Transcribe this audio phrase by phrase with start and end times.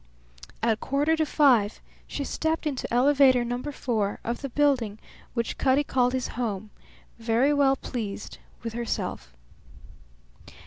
[0.63, 4.97] At quarter to five she stepped into Elevator Number Four of the building
[5.35, 6.71] which Cutty called his home,
[7.19, 9.31] very well pleased with herself.